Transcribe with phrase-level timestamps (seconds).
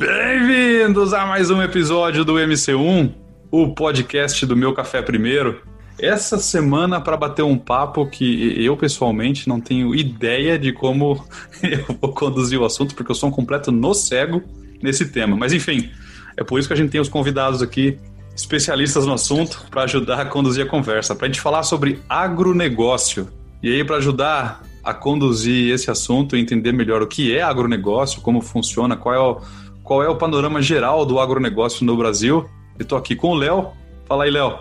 [0.00, 3.12] Bem-vindos a mais um episódio do MC1,
[3.50, 5.60] o podcast do Meu Café Primeiro.
[5.98, 11.22] Essa semana para bater um papo que eu pessoalmente não tenho ideia de como
[11.62, 14.42] eu vou conduzir o assunto, porque eu sou um completo no cego
[14.82, 15.36] nesse tema.
[15.36, 15.90] Mas enfim,
[16.34, 17.98] é por isso que a gente tem os convidados aqui,
[18.34, 23.28] especialistas no assunto, para ajudar a conduzir a conversa, para a gente falar sobre agronegócio.
[23.62, 28.22] E aí, para ajudar a conduzir esse assunto e entender melhor o que é agronegócio,
[28.22, 29.42] como funciona, qual é o,
[29.90, 32.48] qual é o panorama geral do agronegócio no Brasil.
[32.78, 33.70] Eu estou aqui com o Léo.
[34.06, 34.56] Fala aí, Léo.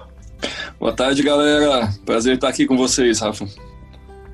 [0.79, 1.93] Boa tarde, galera.
[2.03, 3.45] Prazer estar aqui com vocês, Rafa.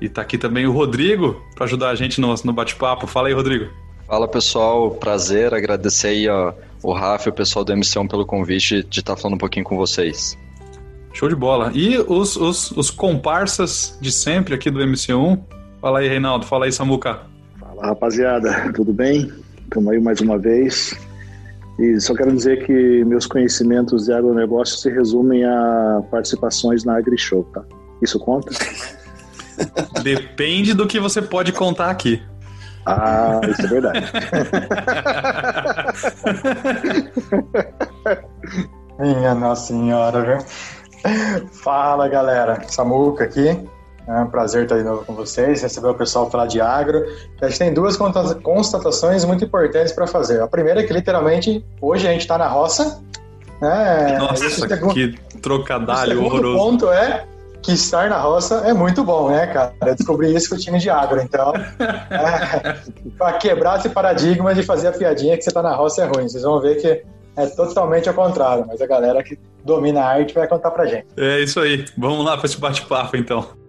[0.00, 3.06] E está aqui também o Rodrigo para ajudar a gente no, no bate-papo.
[3.06, 3.70] Fala aí, Rodrigo.
[4.06, 8.82] Fala pessoal, prazer, agradecer aí ó, o Rafa e o pessoal do MC1 pelo convite
[8.82, 10.38] de estar falando um pouquinho com vocês.
[11.12, 11.72] Show de bola.
[11.74, 15.38] E os, os, os comparsas de sempre aqui do MC1,
[15.78, 16.46] Fala aí, Reinaldo.
[16.46, 17.20] Fala aí, Samuca.
[17.60, 18.72] Fala, rapaziada.
[18.72, 19.30] Tudo bem?
[19.76, 20.98] Estamos aí mais uma vez.
[21.78, 27.44] E só quero dizer que meus conhecimentos de agronegócio se resumem a participações na AgriShow,
[27.52, 27.62] tá?
[28.00, 28.50] Isso conta?
[30.02, 32.22] Depende do que você pode contar aqui.
[32.86, 34.10] Ah, isso é verdade.
[38.98, 40.38] Minha Nossa Senhora, viu?
[41.52, 42.62] Fala, galera.
[42.66, 43.62] Samuca aqui.
[44.08, 47.04] É um prazer estar de novo com vocês, receber o pessoal falar de agro.
[47.42, 50.40] A gente tem duas constatações muito importantes para fazer.
[50.40, 53.02] A primeira é que, literalmente, hoje a gente está na roça.
[53.60, 54.18] Né?
[54.18, 56.56] Nossa, segundo, que trocadalho o horroroso.
[56.56, 57.24] O ponto é
[57.62, 59.74] que estar na roça é muito bom, né, cara?
[59.84, 61.20] Eu descobri isso com o time de agro.
[61.20, 62.76] Então, é,
[63.18, 66.28] para quebrar esse paradigma de fazer a piadinha que você está na roça é ruim.
[66.28, 67.02] Vocês vão ver que
[67.36, 71.06] é totalmente ao contrário, mas a galera que domina a arte vai contar pra gente.
[71.16, 71.84] É isso aí.
[71.98, 73.65] Vamos lá para esse bate-papo, então.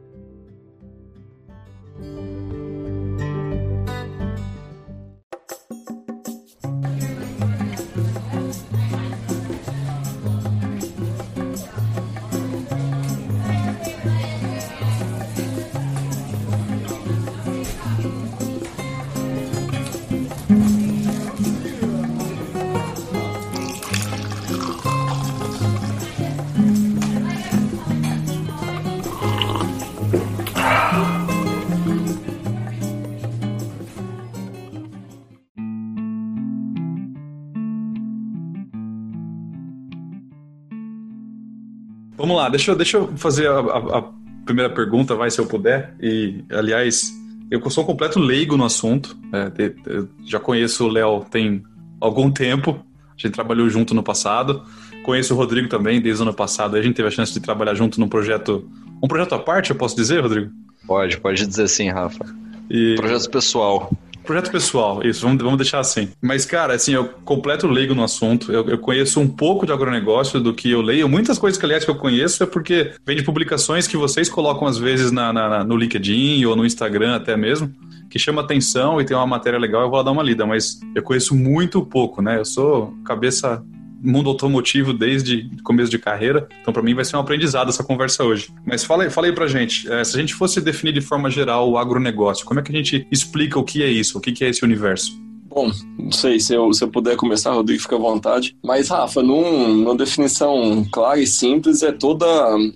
[42.17, 44.03] Vamos lá, deixa, eu, deixa eu fazer a, a, a,
[44.43, 45.95] primeira pergunta, vai, se eu puder.
[46.01, 47.13] E, aliás,
[47.51, 49.15] eu sou um completo leigo no assunto.
[49.31, 51.63] É, eu já conheço o Léo tem
[52.01, 54.63] algum tempo, a gente trabalhou junto no passado.
[55.03, 56.75] Conheço o Rodrigo também, desde o ano passado.
[56.75, 58.69] A gente teve a chance de trabalhar junto num projeto.
[59.01, 60.51] Um projeto à parte, eu posso dizer, Rodrigo?
[60.85, 62.25] Pode, pode dizer sim, Rafa.
[62.69, 62.95] E...
[62.95, 63.91] Projeto pessoal.
[64.27, 66.09] Projeto pessoal, isso, vamos, vamos deixar assim.
[66.21, 68.51] Mas, cara, assim, eu completo leigo no assunto.
[68.51, 71.07] Eu, eu, conheço um pouco de agronegócio do que eu leio.
[71.07, 74.67] Muitas coisas que, aliás, que eu conheço é porque vem de publicações que vocês colocam,
[74.67, 77.73] às vezes, na, na, no LinkedIn ou no Instagram até mesmo,
[78.09, 80.45] que chama atenção e tem uma matéria legal, eu vou dar uma lida.
[80.45, 82.37] Mas eu conheço muito pouco, né?
[82.37, 83.63] Eu sou cabeça
[84.07, 86.47] mundo automotivo desde começo de carreira.
[86.61, 88.49] Então, para mim, vai ser um aprendizado essa conversa hoje.
[88.65, 91.69] Mas fala aí, fala aí gente, é, se a gente fosse definir de forma geral
[91.69, 94.49] o agronegócio, como é que a gente explica o que é isso, o que é
[94.49, 95.27] esse universo?
[95.57, 98.55] Bom, não sei se eu, se eu puder começar, Rodrigo, fica à vontade.
[98.63, 102.25] Mas, Rafa, num, numa definição clara e simples, é toda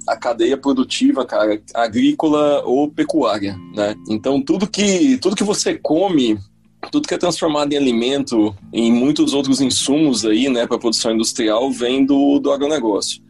[0.07, 3.93] a cadeia produtiva, cara, agrícola ou pecuária, né?
[4.09, 6.39] Então, tudo que, tudo que você come
[6.89, 11.71] tudo que é transformado em alimento, em muitos outros insumos aí, né, para produção industrial,
[11.71, 13.21] vem do, do agronegócio.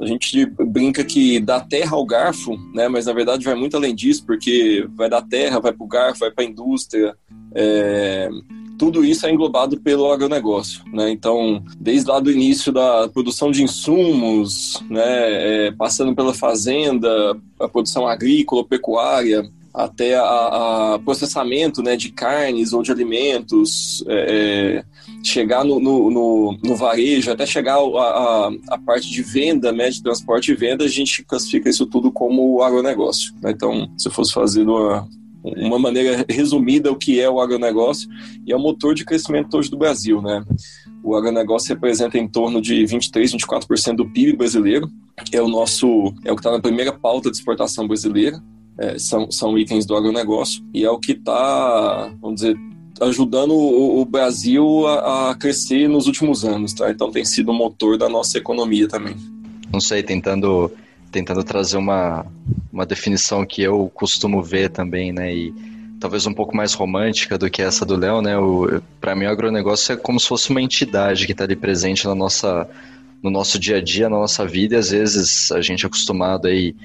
[0.00, 3.94] A gente brinca que da terra ao garfo, né, mas na verdade vai muito além
[3.94, 7.16] disso, porque vai da terra, vai para o garfo, vai para a indústria,
[7.54, 8.30] é,
[8.78, 11.10] tudo isso é englobado pelo agronegócio, né?
[11.10, 17.68] Então, desde lá do início da produção de insumos, né, é, passando pela fazenda, a
[17.68, 24.84] produção agrícola, pecuária, até a, a processamento né, de carnes ou de alimentos, é, é
[25.22, 29.90] chegar no, no, no, no, varejo, até chegar a, a, a, parte de venda, né,
[29.90, 33.32] de transporte e venda, a gente classifica isso tudo como agronegócio.
[33.42, 33.50] Né?
[33.50, 35.08] Então, se eu fosse fazer uma,
[35.42, 38.08] uma maneira resumida o que é o agronegócio,
[38.46, 40.22] e é o motor de crescimento hoje do Brasil.
[40.22, 40.44] Né?
[41.02, 44.88] O agronegócio representa em torno de 23, 24% do PIB brasileiro,
[45.32, 48.40] é o nosso, é o que está na primeira pauta de exportação brasileira
[48.78, 52.56] é, são, são itens do agronegócio e é o que está, vamos dizer,
[53.00, 56.90] ajudando o, o Brasil a, a, crescer nos últimos anos, tá?
[56.90, 59.16] Então tem sido o motor da nossa economia também.
[59.72, 60.70] Não sei, tentando
[61.10, 62.26] tentando trazer uma,
[62.72, 65.34] uma definição que eu costumo ver também, né?
[65.34, 65.54] E
[65.98, 68.34] talvez um pouco mais romântica do que essa do Léo, né?
[69.00, 72.14] Para mim, o agronegócio é como se fosse uma entidade que está ali presente na
[72.14, 72.68] nossa,
[73.22, 76.46] no nosso dia a dia, na nossa vida, e às vezes a gente é acostumado
[76.46, 76.76] aí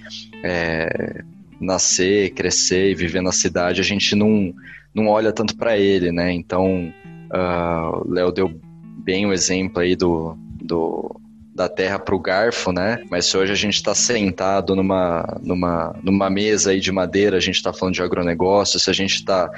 [0.42, 1.24] é,
[1.64, 4.54] nascer, crescer e viver na cidade, a gente não,
[4.94, 6.32] não olha tanto para ele, né?
[6.32, 6.94] Então,
[7.32, 8.60] uh, Léo deu
[9.04, 11.20] bem o exemplo aí do, do
[11.54, 13.04] da terra para o garfo, né?
[13.12, 17.40] Mas se hoje a gente está sentado numa, numa, numa mesa aí de madeira, a
[17.40, 19.50] gente está falando de agronegócio, se a gente está,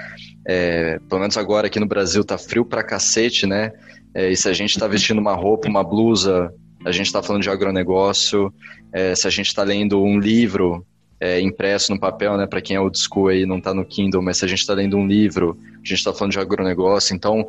[0.45, 3.71] é, pelo menos agora aqui no Brasil, tá frio pra cacete, né?
[4.13, 6.53] É, e se a gente está vestindo uma roupa, uma blusa,
[6.85, 8.53] a gente está falando de agronegócio.
[8.93, 10.85] É, se a gente está lendo um livro
[11.19, 12.45] é, impresso no papel, né?
[12.45, 14.73] Para quem é old school aí, não está no Kindle, mas se a gente está
[14.73, 17.15] lendo um livro, a gente está falando de agronegócio.
[17.15, 17.47] Então,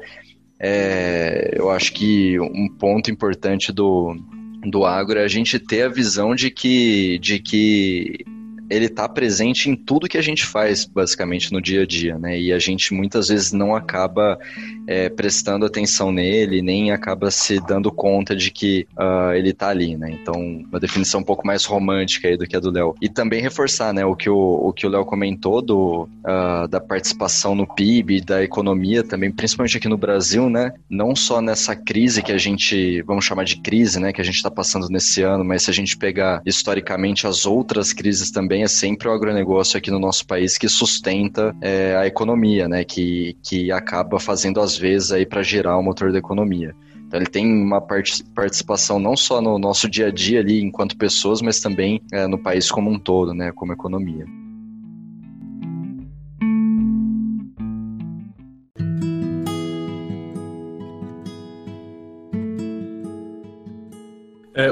[0.59, 4.17] é, eu acho que um ponto importante do,
[4.63, 8.25] do agro é a gente ter a visão de que, de que
[8.69, 12.39] ele está presente em tudo que a gente faz, basicamente, no dia a dia, né?
[12.39, 14.39] E a gente muitas vezes não acaba
[14.87, 19.97] é, prestando atenção nele, nem acaba se dando conta de que uh, ele está ali,
[19.97, 20.11] né?
[20.11, 22.95] Então, uma definição um pouco mais romântica aí do que a do Léo.
[23.01, 27.55] E também reforçar, né, o que o, que o Léo comentou do, uh, da participação
[27.55, 30.73] no PIB, da economia também, principalmente aqui no Brasil, né?
[30.89, 34.37] Não só nessa crise que a gente, vamos chamar de crise, né, que a gente
[34.37, 38.63] está passando nesse ano, mas se a gente pegar historicamente as outras crises também, também
[38.63, 42.85] é sempre o agronegócio aqui no nosso país que sustenta é, a economia, né?
[42.85, 46.75] Que, que acaba fazendo às vezes aí para gerar o motor da economia.
[47.07, 51.43] Então ele tem uma participação não só no nosso dia a dia ali enquanto pessoas,
[51.43, 53.53] mas também é, no país como um todo, né?
[53.53, 54.25] Como economia.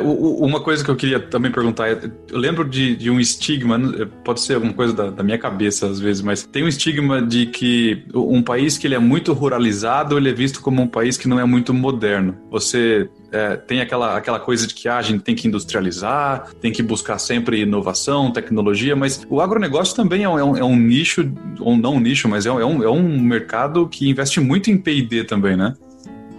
[0.04, 3.78] Uma coisa que eu queria também perguntar, é, eu lembro de, de um estigma,
[4.24, 7.46] pode ser alguma coisa da, da, minha cabeça às vezes, mas tem um estigma de
[7.46, 11.28] que um país que ele é muito ruralizado, ele é visto como um país que
[11.28, 12.36] não é muito moderno.
[12.50, 16.72] Você é, tem aquela, aquela coisa de que ah, a gente tem que industrializar, tem
[16.72, 20.76] que buscar sempre inovação, tecnologia, mas o agronegócio também é um, é um, é um
[20.76, 24.76] nicho, ou não um nicho, mas é um, é um mercado que investe muito em
[24.76, 25.74] P&D também, né?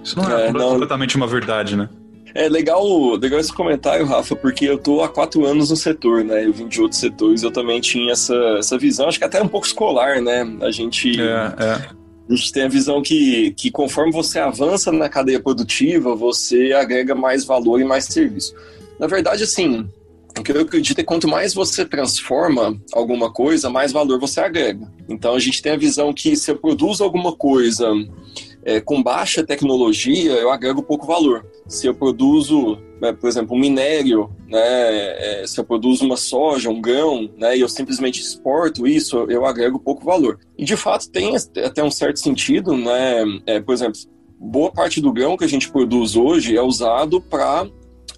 [0.04, 0.70] Isso não é, não...
[0.70, 1.90] completamente uma verdade, né?
[2.36, 6.46] É legal, legal esse comentário, Rafa, porque eu tô há quatro anos no setor, né?
[6.46, 9.48] Eu vim de outros setores, eu também tinha essa, essa visão, acho que até um
[9.48, 10.46] pouco escolar, né?
[10.62, 11.18] A gente.
[11.20, 12.06] É, é.
[12.28, 17.16] A gente tem a visão que, que conforme você avança na cadeia produtiva, você agrega
[17.16, 18.54] mais valor e mais serviço.
[19.00, 19.88] Na verdade, assim,
[20.38, 24.42] o que eu acredito é que quanto mais você transforma alguma coisa, mais valor você
[24.42, 24.92] agrega.
[25.08, 27.94] Então a gente tem a visão que se eu produzo alguma coisa
[28.66, 31.46] é, com baixa tecnologia, eu agrego pouco valor.
[31.68, 36.70] Se eu produzo, né, por exemplo, um minério, né, é, se eu produzo uma soja,
[36.70, 40.40] um grão, né, e eu simplesmente exporto isso, eu agrego pouco valor.
[40.58, 44.00] E de fato tem até um certo sentido, né, é, por exemplo,
[44.40, 47.68] boa parte do grão que a gente produz hoje é usado para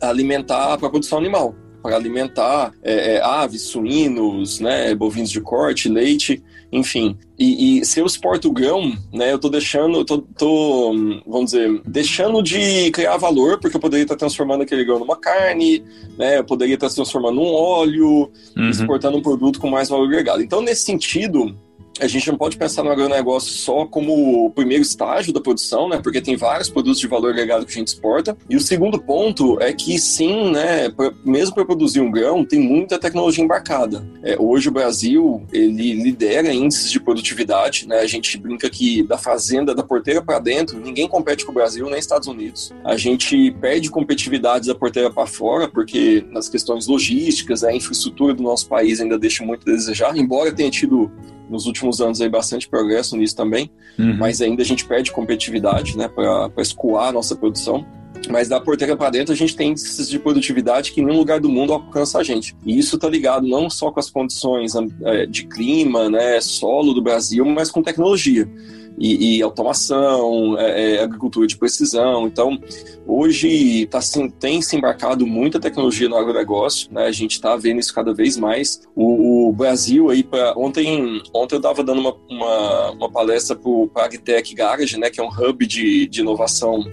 [0.02, 1.54] alimentar para produção animal
[1.88, 7.18] para alimentar é, é, aves, suínos, né, bovinos de corte, leite, enfim.
[7.38, 10.94] E, e se eu exporto o grão, né, eu tô deixando, eu tô, tô,
[11.26, 15.84] vamos dizer, deixando de criar valor, porque eu poderia estar transformando aquele grão numa carne,
[16.18, 18.70] né, eu poderia estar transformando num óleo, uhum.
[18.70, 20.42] exportando um produto com mais valor agregado.
[20.42, 21.56] Então, nesse sentido,
[22.00, 26.00] a gente não pode pensar no agronegócio só como o primeiro estágio da produção, né?
[26.02, 28.38] Porque tem vários produtos de valor agregado que a gente exporta.
[28.50, 30.90] E o segundo ponto é que sim, né?
[30.90, 34.08] Pra, mesmo para produzir um grão, tem muita tecnologia embarcada.
[34.24, 38.00] É, hoje o Brasil ele lidera índices de produtividade, né?
[38.00, 41.90] A gente brinca que da fazenda, da porteira para dentro, ninguém compete com o Brasil
[41.90, 42.74] nem Estados Unidos.
[42.84, 48.44] A gente perde competitividade da porteira para fora porque nas questões logísticas, a infraestrutura do
[48.44, 51.12] nosso país ainda deixa muito a desejar, embora tenha tido
[51.50, 54.18] nos últimos anos aí bastante progresso nisso também, uhum.
[54.18, 57.86] mas ainda a gente perde competitividade, né, para escoar a nossa produção.
[58.30, 61.40] Mas da porteira para dentro a gente tem índices de produtividade que em nenhum lugar
[61.40, 62.56] do mundo alcança a gente.
[62.66, 64.74] E isso está ligado não só com as condições
[65.04, 68.50] é, de clima, né, solo do Brasil, mas com tecnologia
[68.98, 72.28] e, e automação, é, é, agricultura de precisão.
[72.28, 72.60] Então,
[73.06, 74.00] hoje tá,
[74.40, 77.06] tem se embarcado muita tecnologia no agronegócio, né?
[77.06, 78.82] A gente está vendo isso cada vez mais.
[78.96, 83.70] O, o Brasil aí, pra, ontem, ontem eu estava dando uma, uma, uma palestra para
[83.70, 85.10] o Agtech Garage, né?
[85.10, 86.84] Que é um hub de, de inovação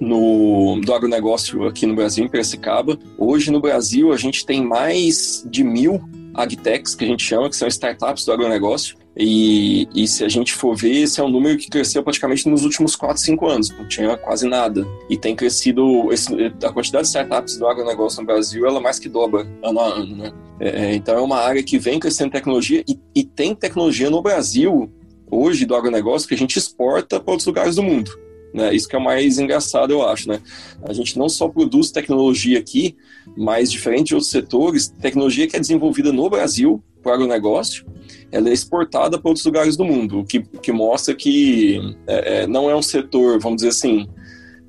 [0.00, 2.98] no, do agronegócio aqui no Brasil, em Piracicaba.
[3.16, 6.00] Hoje no Brasil a gente tem mais de mil
[6.34, 8.96] agtechs, que a gente chama, que são startups do agronegócio.
[9.16, 12.64] E, e, se a gente for ver, esse é um número que cresceu praticamente nos
[12.64, 14.84] últimos 4, 5 anos, não tinha quase nada.
[15.08, 19.08] E tem crescido, esse, a quantidade de startups do agronegócio no Brasil, ela mais que
[19.08, 20.32] dobra ano a ano, né?
[20.58, 24.90] É, então é uma área que vem crescendo tecnologia e, e tem tecnologia no Brasil
[25.30, 28.10] hoje do agronegócio que a gente exporta para outros lugares do mundo.
[28.52, 28.72] Né?
[28.72, 30.28] Isso que é o mais engraçado, eu acho.
[30.28, 30.40] Né?
[30.84, 32.96] A gente não só produz tecnologia aqui,
[33.36, 37.86] mas diferente de outros setores, tecnologia que é desenvolvida no Brasil para o agronegócio,
[38.32, 42.46] ela é exportada para outros lugares do mundo, o que, que mostra que é, é,
[42.46, 44.06] não é um setor, vamos dizer assim,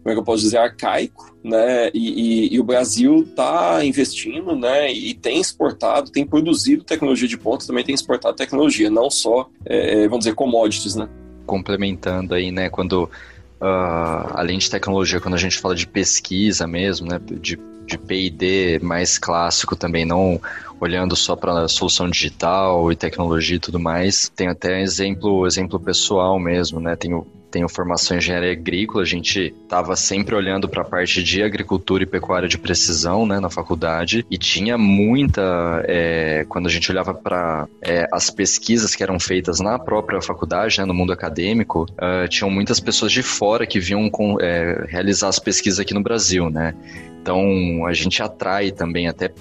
[0.04, 1.90] como é que eu posso dizer, arcaico, né?
[1.92, 4.94] E, e, e o Brasil está investindo, né?
[4.94, 10.04] E tem exportado, tem produzido tecnologia de ponta, também tem exportado tecnologia, não só, é,
[10.04, 11.10] é vamos dizer, commodities, né?
[11.48, 12.70] Complementando aí, né?
[12.70, 13.10] Quando
[13.56, 18.80] Uh, além de tecnologia, quando a gente fala de pesquisa mesmo, né, de, de P&D
[18.84, 20.40] mais clássico também, não
[20.80, 26.40] olhando só para solução digital e tecnologia e tudo mais, tem até exemplo, exemplo pessoal
[26.40, 30.86] mesmo, né, tenho tenho formação em engenharia agrícola, a gente estava sempre olhando para a
[30.86, 36.66] parte de agricultura e pecuária de precisão né, na faculdade e tinha muita, é, quando
[36.66, 40.94] a gente olhava para é, as pesquisas que eram feitas na própria faculdade, né, no
[40.94, 45.80] mundo acadêmico, uh, tinham muitas pessoas de fora que vinham com, é, realizar as pesquisas
[45.80, 46.76] aqui no Brasil, né?
[47.22, 49.32] Então a gente atrai também até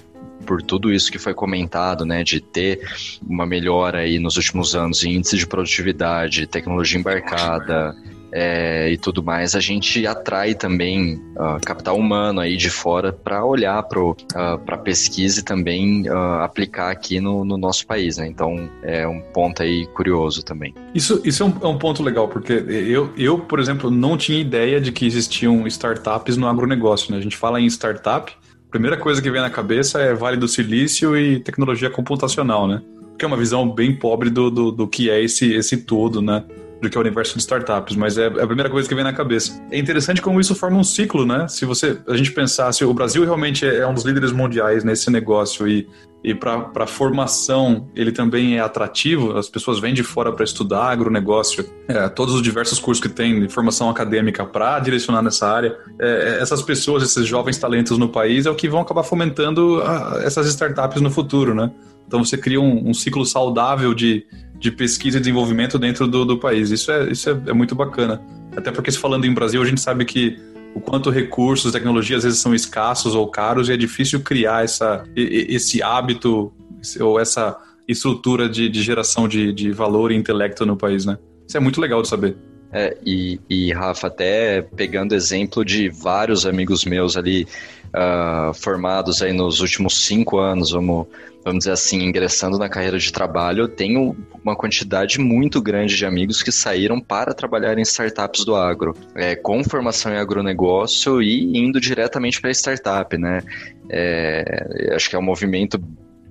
[0.45, 2.81] por tudo isso que foi comentado, né, de ter
[3.27, 7.95] uma melhora aí nos últimos anos em índice de produtividade, tecnologia embarcada,
[8.37, 13.45] é, e tudo mais, a gente atrai também uh, capital humano aí de fora para
[13.45, 18.27] olhar para uh, a pesquisa e também uh, aplicar aqui no, no, nosso país, né?
[18.27, 20.75] Então é um ponto aí curioso também.
[20.93, 24.37] Isso, isso é, um, é um ponto legal, porque eu, eu, por exemplo, não tinha
[24.37, 27.17] ideia de que existiam startups no agronegócio, né?
[27.17, 28.33] A gente fala em startup,
[28.69, 32.81] primeira coisa que vem na cabeça é Vale do Silício e tecnologia computacional, né?
[33.17, 36.43] Que é uma visão bem pobre do, do, do que é esse, esse todo, né?
[36.81, 39.03] Do que é o universo de startups, mas é, é a primeira coisa que vem
[39.03, 39.63] na cabeça.
[39.71, 41.47] É interessante como isso forma um ciclo, né?
[41.47, 45.09] Se você a gente pensar, se o Brasil realmente é um dos líderes mundiais nesse
[45.09, 45.87] negócio e
[46.25, 51.63] e para formação ele também é atrativo, as pessoas vêm de fora para estudar agronegócio,
[51.87, 55.77] é, todos os diversos cursos que tem de formação acadêmica para direcionar nessa área.
[55.99, 60.21] É, essas pessoas, esses jovens talentos no país é o que vão acabar fomentando a,
[60.23, 61.71] essas startups no futuro, né?
[62.07, 64.25] Então você cria um, um ciclo saudável de,
[64.59, 66.71] de pesquisa e desenvolvimento dentro do, do país.
[66.71, 68.21] Isso, é, isso é, é muito bacana.
[68.55, 70.37] Até porque, falando em Brasil, a gente sabe que
[70.73, 75.03] o quanto recursos, tecnologia às vezes são escassos ou caros e é difícil criar essa,
[75.15, 76.53] esse hábito
[76.99, 77.57] ou essa
[77.87, 81.17] estrutura de, de geração de, de valor e intelecto no país, né?
[81.47, 82.35] Isso é muito legal de saber.
[82.71, 87.47] É, e, e, Rafa, até pegando exemplo de vários amigos meus ali
[87.95, 91.07] uh, formados aí nos últimos cinco anos, vamos,
[91.43, 96.05] vamos dizer assim, ingressando na carreira de trabalho, eu tenho uma quantidade muito grande de
[96.05, 101.57] amigos que saíram para trabalhar em startups do agro, é, com formação em agronegócio e
[101.57, 103.41] indo diretamente para a startup, né?
[103.89, 105.79] É, acho que é um movimento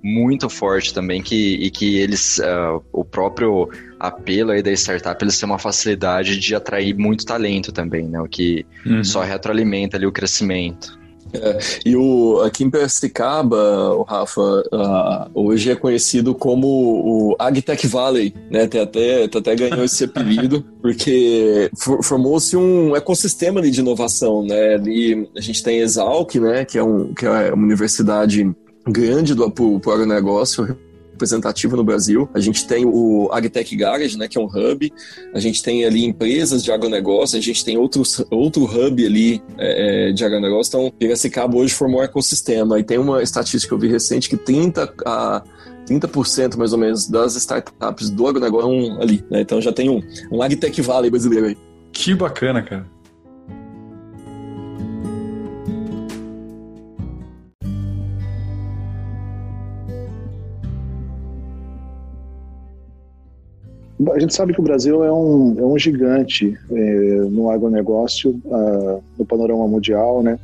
[0.02, 5.40] muito forte também que, e que eles, uh, o próprio apelo aí da startup, eles
[5.40, 8.20] têm uma facilidade de atrair muito talento também, né?
[8.20, 9.02] O que uhum.
[9.02, 10.98] só retroalimenta ali o crescimento.
[11.32, 17.86] É, e o, aqui em Piracicaba, o Rafa, uh, hoje é conhecido como o Agtech
[17.86, 18.66] Valley, né?
[18.66, 24.74] Tem até, até ganhou esse apelido, porque for, formou-se um ecossistema de inovação, né?
[24.74, 26.64] Ali a gente tem Exalc, né?
[26.64, 28.50] Que é, um, que é uma universidade
[28.86, 30.76] grande do, pro, pro agronegócio,
[31.14, 32.28] representativa no Brasil.
[32.34, 34.92] A gente tem o Agtech Garage, né, que é um hub.
[35.32, 40.10] A gente tem ali empresas de agronegócio, a gente tem outros, outro hub ali é,
[40.10, 40.70] é de agronegócio.
[40.70, 42.78] Então, Piracicaba hoje formou um ecossistema.
[42.78, 45.42] E tem uma estatística que eu vi recente que 30 a
[45.88, 49.24] 30% mais ou menos das startups do agronegócio ali.
[49.30, 49.40] Né?
[49.40, 51.56] Então já tem um, um Agtech Valley brasileiro aí.
[51.92, 52.93] Que bacana, cara.
[64.12, 66.74] A gente sabe que o Brasil é um, é um gigante é,
[67.30, 70.38] no agronegócio, uh, no panorama mundial, né?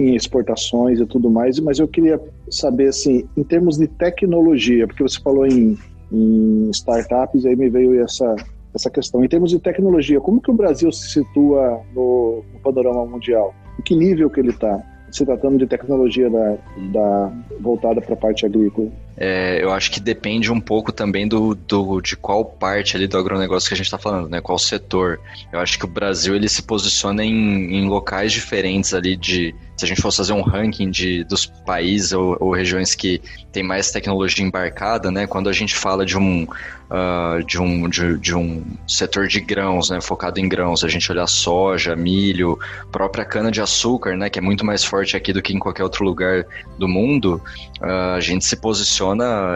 [0.00, 5.04] em exportações e tudo mais, mas eu queria saber, assim, em termos de tecnologia, porque
[5.04, 5.78] você falou em,
[6.10, 8.34] em startups, aí me veio essa,
[8.74, 9.24] essa questão.
[9.24, 13.54] Em termos de tecnologia, como que o Brasil se situa no, no panorama mundial?
[13.78, 14.82] Em que nível que ele está?
[15.10, 16.58] se tratando de tecnologia da,
[16.92, 18.88] da voltada para a parte agrícola?
[19.20, 23.18] É, eu acho que depende um pouco também do, do, de qual parte ali do
[23.18, 24.40] agronegócio que a gente está falando, né?
[24.40, 25.18] Qual setor.
[25.52, 29.84] Eu acho que o Brasil ele se posiciona em, em locais diferentes ali de, se
[29.84, 33.20] a gente fosse fazer um ranking de, dos países ou, ou regiões que
[33.50, 35.26] tem mais tecnologia embarcada, né?
[35.26, 36.46] Quando a gente fala de um,
[36.90, 40.82] uh, de, um, de, de, um setor de grãos, né, focado em grãos.
[40.82, 42.58] A gente olhar soja, milho,
[42.90, 46.44] própria cana-de-açúcar, né, que é muito mais forte aqui do que em qualquer outro lugar
[46.78, 47.40] do mundo,
[47.80, 49.07] uh, a gente se posiciona,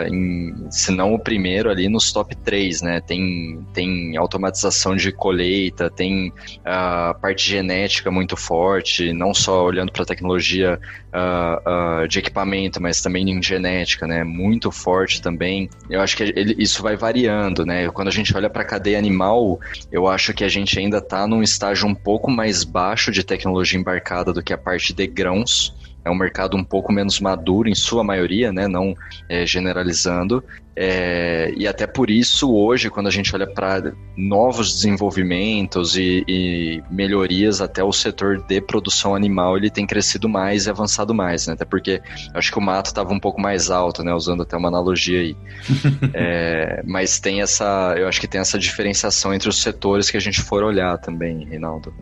[0.08, 2.82] em, se não o primeiro, ali nos top 3.
[2.82, 3.00] Né?
[3.00, 6.32] Tem, tem automatização de colheita, tem
[6.64, 10.78] a uh, parte genética muito forte, não só olhando para a tecnologia
[11.12, 14.24] uh, de equipamento, mas também em genética, né?
[14.24, 15.68] muito forte também.
[15.88, 17.88] Eu acho que ele, isso vai variando, né?
[17.90, 21.26] Quando a gente olha para a cadeia animal, eu acho que a gente ainda está
[21.26, 25.74] num estágio um pouco mais baixo de tecnologia embarcada do que a parte de grãos.
[26.04, 28.66] É um mercado um pouco menos maduro em sua maioria, né?
[28.66, 28.94] Não
[29.28, 30.42] é, generalizando.
[30.74, 36.82] É, e até por isso, hoje, quando a gente olha para novos desenvolvimentos e, e,
[36.90, 41.52] melhorias, até o setor de produção animal ele tem crescido mais e avançado mais, né?
[41.52, 42.00] Até porque
[42.34, 44.14] acho que o mato estava um pouco mais alto, né?
[44.14, 45.36] Usando até uma analogia aí.
[46.14, 50.20] é, mas tem essa, eu acho que tem essa diferenciação entre os setores que a
[50.20, 51.92] gente for olhar também, Reinaldo.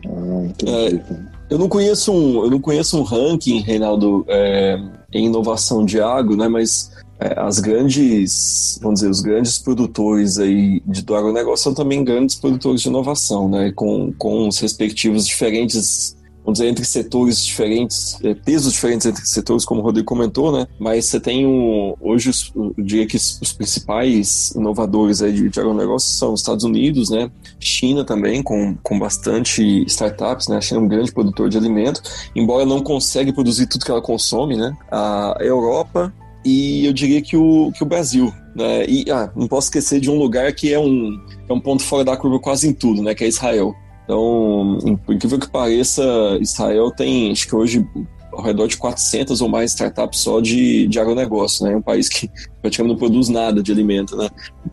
[0.65, 4.79] É, eu não conheço um, eu não conheço um ranking, Reinaldo, é,
[5.13, 6.47] em inovação de agro, né?
[6.47, 6.91] Mas
[7.37, 12.81] as grandes, vamos dizer, os grandes produtores aí de, do agronegócio são também grandes produtores
[12.81, 13.71] de inovação, né?
[13.75, 19.63] Com, com os respectivos diferentes vamos dizer, entre setores diferentes, é, pesos diferentes entre setores,
[19.63, 20.67] como o Rodrigo comentou, né?
[20.79, 25.59] Mas você tem um, hoje, os, eu diria que os principais inovadores aí de, de
[25.59, 27.29] agronegócio são os Estados Unidos, né?
[27.59, 30.57] China também, com, com bastante startups, né?
[30.57, 32.01] A China é um grande produtor de alimento,
[32.35, 34.75] embora não consegue produzir tudo que ela consome, né?
[34.91, 36.11] A Europa
[36.43, 38.33] e eu diria que o, que o Brasil.
[38.55, 38.85] Né?
[38.87, 41.17] E ah, não posso esquecer de um lugar que é um,
[41.47, 43.13] é um ponto fora da curva quase em tudo, né?
[43.13, 43.73] que é Israel.
[44.03, 44.77] Então,
[45.09, 46.03] incrível que pareça,
[46.41, 47.87] Israel tem, acho que hoje,
[48.33, 51.73] ao redor de 400 ou mais startups só de, de agronegócio, né?
[51.73, 52.29] É um país que
[52.61, 54.29] praticamente não produz nada de alimento, né?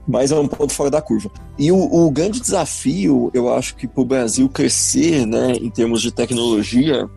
[0.08, 1.30] Mas é um ponto fora da curva.
[1.56, 6.02] E o, o grande desafio, eu acho que para o Brasil crescer, né, em termos
[6.02, 7.08] de tecnologia,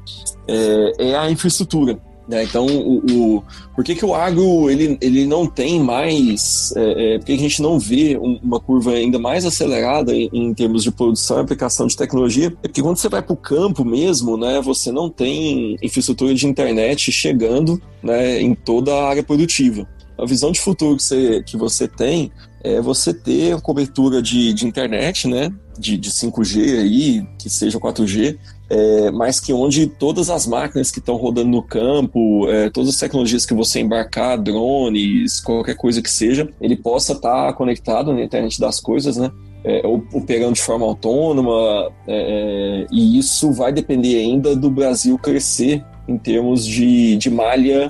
[0.47, 1.99] é, é a infraestrutura.
[2.31, 2.45] Né?
[2.45, 3.43] Então, o, o,
[3.75, 7.37] por que, que o agro ele, ele não tem mais, é, é, por que a
[7.37, 11.41] gente não vê um, uma curva ainda mais acelerada em, em, termos de produção e
[11.41, 12.47] aplicação de tecnologia?
[12.63, 16.47] É porque quando você vai para o campo mesmo, né, você não tem infraestrutura de
[16.47, 19.85] internet chegando né, em toda a área produtiva.
[20.17, 22.31] A visão de futuro que você, que você tem
[22.63, 28.37] é você ter cobertura de, de internet, né, de, de 5G aí, que seja 4G,
[28.71, 32.97] é, mas que onde todas as máquinas que estão rodando no campo, é, todas as
[32.97, 38.23] tecnologias que você embarcar, drones, qualquer coisa que seja, ele possa estar tá conectado na
[38.23, 39.29] internet das coisas, né?
[39.65, 45.83] É, operando de forma autônoma, é, é, e isso vai depender ainda do Brasil crescer
[46.07, 47.89] em termos de, de malha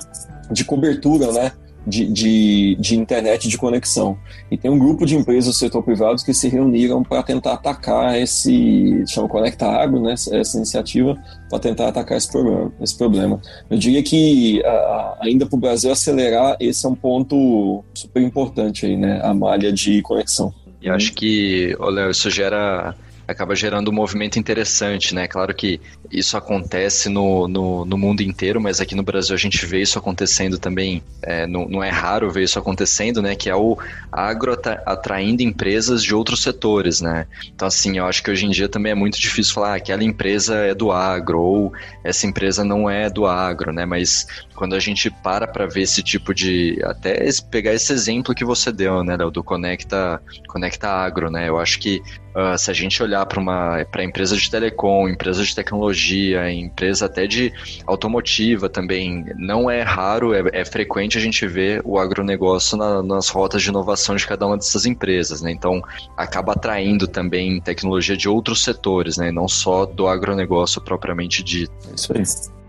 [0.50, 1.52] de cobertura, né?
[1.86, 4.16] De, de, de, internet de conexão.
[4.50, 8.18] E tem um grupo de empresas do setor privado que se reuniram para tentar atacar
[8.18, 11.16] esse, chama Conecta Agro, né, essa iniciativa,
[11.48, 13.40] para tentar atacar esse problema, esse problema.
[13.68, 18.86] Eu diria que a, ainda para o Brasil acelerar, esse é um ponto super importante
[18.86, 20.52] aí, né, a malha de conexão.
[20.80, 22.94] E acho que, Léo, isso gera
[23.32, 25.26] acaba gerando um movimento interessante, né?
[25.26, 29.64] Claro que isso acontece no, no, no, mundo inteiro, mas aqui no Brasil a gente
[29.66, 33.34] vê isso acontecendo também, é, não, não, é raro ver isso acontecendo, né?
[33.34, 33.78] Que é o
[34.10, 37.26] agro atraindo empresas de outros setores, né?
[37.54, 40.04] Então, assim, eu acho que hoje em dia também é muito difícil falar ah, aquela
[40.04, 41.72] empresa é do agro ou
[42.04, 43.86] essa empresa não é do agro, né?
[43.86, 46.78] Mas quando a gente para para ver esse tipo de.
[46.84, 51.48] Até pegar esse exemplo que você deu, né, Léo, do Conecta, Conecta Agro, né?
[51.48, 52.02] Eu acho que
[52.34, 57.06] uh, se a gente olhar para uma pra empresa de telecom, empresa de tecnologia, empresa
[57.06, 57.52] até de
[57.86, 63.28] automotiva também, não é raro, é, é frequente a gente ver o agronegócio na, nas
[63.28, 65.50] rotas de inovação de cada uma dessas empresas, né?
[65.50, 65.82] Então
[66.16, 69.30] acaba atraindo também tecnologia de outros setores, né?
[69.30, 71.72] Não só do agronegócio propriamente dito.
[71.94, 72.61] Isso aí.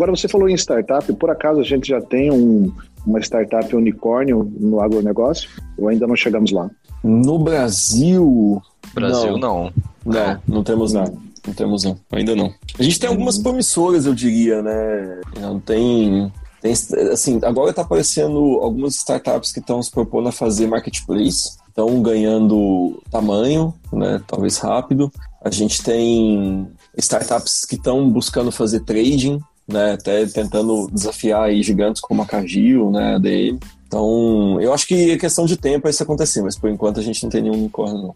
[0.00, 2.72] Agora, você falou em startup, por acaso a gente já tem um,
[3.06, 5.50] uma startup unicórnio no agronegócio?
[5.76, 6.70] Ou ainda não chegamos lá?
[7.04, 8.62] No Brasil.
[8.94, 9.64] Brasil não.
[9.64, 9.72] Não,
[10.06, 10.40] não, é.
[10.48, 11.04] não temos não.
[11.46, 12.50] Não temos não, ainda não.
[12.78, 15.20] A gente tem algumas promissoras, eu diria, né?
[15.38, 16.32] Não tem
[16.62, 16.72] tem,
[17.12, 23.02] assim, agora está aparecendo algumas startups que estão se propondo a fazer marketplace, estão ganhando
[23.10, 25.12] tamanho, né, talvez rápido.
[25.42, 29.40] A gente tem startups que estão buscando fazer trading,
[29.72, 29.92] né?
[29.92, 33.14] Até tentando desafiar aí gigantes como a Cargill, né?
[33.14, 33.58] A DM.
[33.86, 37.22] Então, eu acho que é questão de tempo isso acontecer, mas por enquanto a gente
[37.22, 38.14] não tem nenhum unicórnio, não.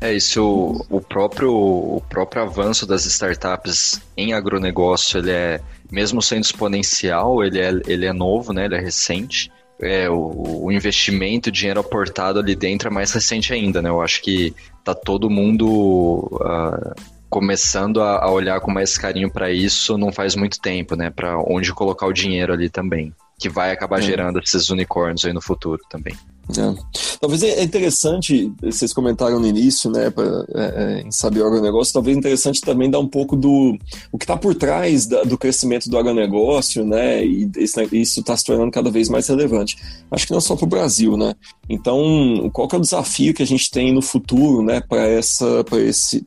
[0.00, 6.44] É isso, o próprio, o próprio avanço das startups em agronegócio, ele é, mesmo sendo
[6.44, 8.66] exponencial, ele é, ele é novo, né?
[8.66, 9.50] Ele é recente.
[9.80, 13.88] É, o, o investimento, o dinheiro aportado ali dentro é mais recente ainda, né?
[13.88, 16.94] Eu acho que tá todo mundo uh,
[17.28, 21.10] começando a, a, olhar com mais carinho para isso não faz muito tempo, né?
[21.10, 25.40] Para onde colocar o dinheiro ali também, que vai acabar gerando esses unicórnios aí no
[25.40, 26.16] futuro também.
[26.56, 26.74] É.
[27.20, 31.92] Talvez é interessante, vocês comentaram no início, né, pra, é, é em saber o agronegócio,
[31.92, 33.76] talvez é interessante também dar um pouco do
[34.10, 37.50] o que está por trás da, do crescimento do agronegócio, né, e
[37.92, 39.76] isso está se tornando cada vez mais relevante.
[40.10, 41.34] Acho que não só para o Brasil, né.
[41.68, 45.64] Então, qual que é o desafio que a gente tem no futuro, né, para essa,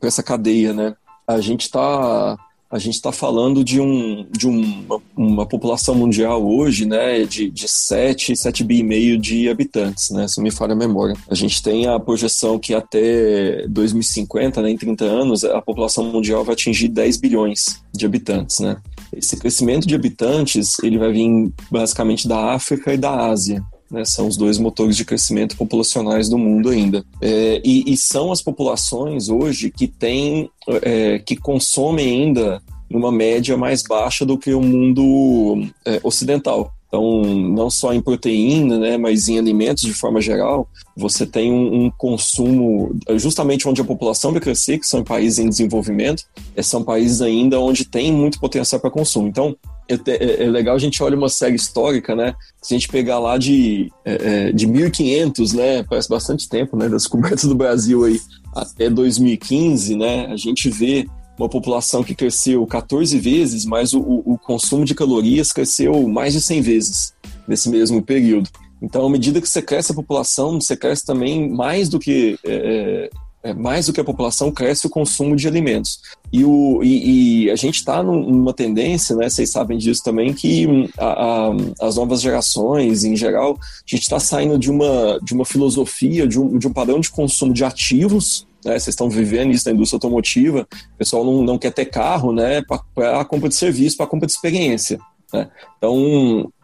[0.02, 0.94] essa cadeia, né?
[1.26, 2.36] A gente está
[2.72, 7.68] a gente está falando de, um, de uma, uma, população mundial hoje, né, de, de
[7.68, 11.14] 7, 7 bi e meio de habitantes, né, se não me falha a memória.
[11.28, 16.44] A gente tem a projeção que até 2050, né, em 30 anos, a população mundial
[16.46, 18.78] vai atingir 10 bilhões de habitantes, né.
[19.14, 24.26] Esse crescimento de habitantes, ele vai vir basicamente da África e da Ásia, né, são
[24.26, 27.04] os dois motores de crescimento populacionais do mundo ainda.
[27.20, 30.50] É, e, e, são as populações hoje que têm,
[30.82, 36.72] é, que consomem ainda numa média mais baixa do que o mundo é, ocidental.
[36.88, 41.84] Então, não só em proteína, né, mas em alimentos de forma geral, você tem um,
[41.84, 46.24] um, consumo, justamente onde a população vai crescer, que são países em desenvolvimento,
[46.54, 49.26] é, são países ainda onde tem muito potencial para consumo.
[49.26, 49.56] Então,
[49.92, 52.34] é, é, é, legal a gente olha uma série histórica, né?
[52.60, 55.82] Se a gente pegar lá de, é, é de 1500, né?
[55.82, 56.88] Parece bastante tempo, né?
[56.88, 58.20] Das descoberta do Brasil aí
[58.54, 60.26] até 2015, né?
[60.26, 61.06] A gente vê
[61.38, 66.40] uma população que cresceu 14 vezes, mas o, o consumo de calorias cresceu mais de
[66.40, 67.14] 100 vezes
[67.48, 68.48] nesse mesmo período.
[68.80, 73.08] Então, à medida que você cresce a população, você cresce também mais do que é,
[73.42, 76.00] é, mais do que a população cresce o consumo de alimentos.
[76.32, 80.66] E, o, e, e a gente está numa tendência, né, vocês sabem disso também, que
[80.66, 81.50] hum, a, a,
[81.80, 86.38] as novas gerações, em geral, a gente está saindo de uma, de uma filosofia, de
[86.40, 89.96] um, de um padrão de consumo de ativos, né, vocês estão vivendo isso na indústria
[89.96, 94.06] automotiva, o pessoal não, não quer ter carro né, para a compra de serviço, para
[94.06, 95.00] a compra de experiência.
[95.32, 95.50] Né?
[95.76, 95.96] Então,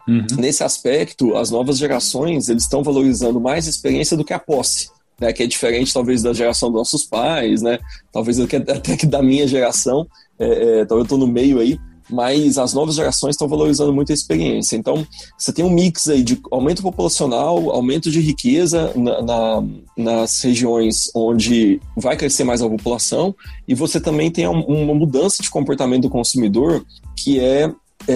[0.07, 0.25] uhum.
[0.37, 4.89] nesse aspecto, as novas gerações eles estão valorizando mais a experiência do que a posse
[5.19, 7.79] né, que é diferente talvez da geração dos nossos pais, né,
[8.11, 10.07] talvez até que da minha geração,
[10.39, 11.79] é, é, então eu estou no meio aí,
[12.09, 14.75] mas as novas gerações estão valorizando muito a experiência.
[14.75, 15.05] Então,
[15.37, 19.63] você tem um mix aí de aumento populacional, aumento de riqueza na, na,
[19.95, 23.35] nas regiões onde vai crescer mais a população,
[23.67, 26.83] e você também tem uma mudança de comportamento do consumidor
[27.15, 27.71] que é,
[28.07, 28.13] é,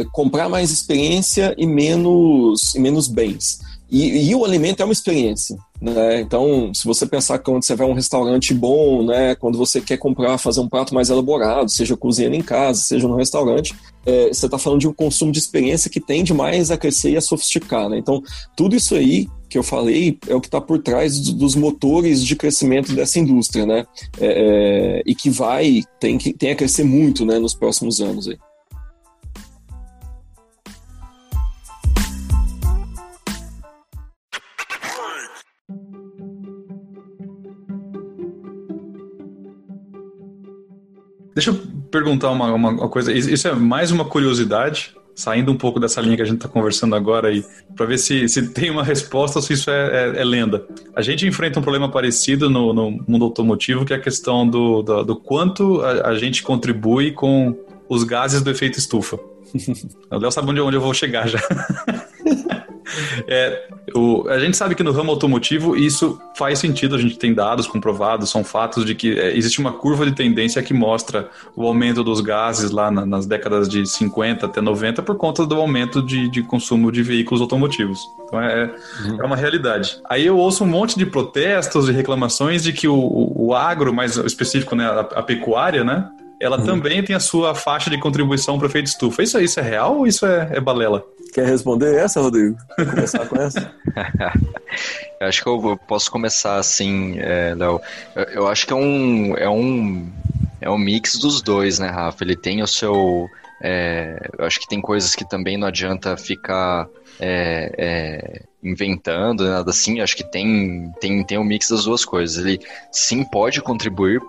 [0.00, 3.60] é comprar mais experiência e menos, e menos bens.
[3.94, 5.56] E, e, o alimento é uma experiência.
[5.80, 6.20] Né?
[6.20, 9.80] Então, se você pensar que quando você vai a um restaurante bom, né, quando você
[9.80, 13.72] quer comprar, fazer um prato mais elaborado, seja cozinhando em casa, seja no restaurante,
[14.04, 17.16] é, você está falando de um consumo de experiência que tende mais a crescer e
[17.16, 17.88] a sofisticar.
[17.88, 17.96] Né?
[17.96, 18.20] Então,
[18.56, 22.34] tudo isso aí que eu falei é o que está por trás dos motores de
[22.34, 23.86] crescimento dessa indústria, né?
[24.20, 28.26] É, é, e que vai, tem, tem a crescer muito né, nos próximos anos.
[28.26, 28.36] Aí.
[41.34, 43.12] Deixa eu perguntar uma, uma coisa.
[43.12, 46.94] Isso é mais uma curiosidade, saindo um pouco dessa linha que a gente está conversando
[46.94, 47.44] agora aí,
[47.74, 50.64] para ver se, se tem uma resposta ou se isso é, é, é, lenda.
[50.94, 54.82] A gente enfrenta um problema parecido no, no mundo automotivo, que é a questão do,
[54.82, 57.56] do, do quanto a, a, gente contribui com
[57.88, 59.18] os gases do efeito estufa.
[60.10, 61.40] o Léo sabe onde, onde eu vou chegar já.
[63.26, 67.32] É, o, a gente sabe que no ramo automotivo isso faz sentido, a gente tem
[67.32, 71.66] dados comprovados, são fatos de que é, existe uma curva de tendência que mostra o
[71.66, 76.02] aumento dos gases lá na, nas décadas de 50 até 90 por conta do aumento
[76.02, 78.00] de, de consumo de veículos automotivos.
[78.26, 79.22] Então é, uhum.
[79.22, 79.98] é uma realidade.
[80.08, 83.92] Aí eu ouço um monte de protestos e reclamações de que o, o, o agro,
[83.92, 86.08] mais específico, né, a, a pecuária, né?
[86.44, 86.64] Ela uhum.
[86.64, 89.22] também tem a sua faixa de contribuição para o efeito estufa.
[89.22, 91.04] Isso, isso é real ou isso é, é balela?
[91.32, 92.56] Quer responder essa, Rodrigo?
[92.76, 93.72] Quer começar com essa?
[95.20, 97.80] eu acho que eu posso começar assim, é, Léo.
[98.14, 100.06] Eu, eu, acho que é um, é um
[100.60, 102.24] é um mix dos dois, né, Rafa?
[102.24, 103.28] Ele tem o seu.
[103.60, 106.88] É, eu acho que tem coisas que também não adianta ficar
[107.20, 110.00] é, é, inventando, nada assim.
[110.00, 112.44] Acho que tem, tem, tem um mix das duas coisas.
[112.44, 112.58] Ele
[112.90, 114.20] sim pode contribuir